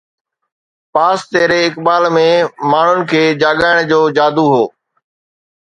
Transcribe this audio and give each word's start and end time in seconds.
پاس 0.93 1.19
تيري 1.31 1.59
اقبال 1.69 2.03
۾ 2.15 2.25
ماڻهن 2.71 2.99
کي 3.11 3.23
جاڳائڻ 3.45 3.77
جو 3.93 4.01
جادو 4.19 4.45
هو 4.53 4.63